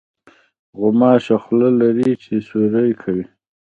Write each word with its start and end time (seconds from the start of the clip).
غوماشه 0.79 1.35
خوله 1.43 1.69
لري 1.79 2.11
چې 2.23 2.33
سوري 2.49 2.91
کوي. 3.01 3.25